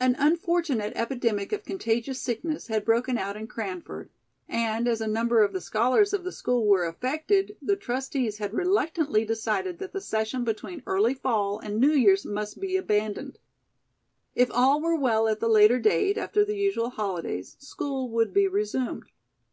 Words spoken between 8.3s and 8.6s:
had